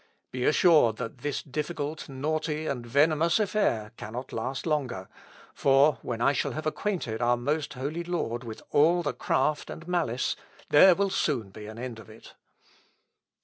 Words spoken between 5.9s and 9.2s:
when I shall have acquainted our most holy lord with all the